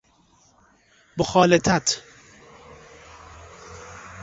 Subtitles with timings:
[1.17, 2.01] مخالطت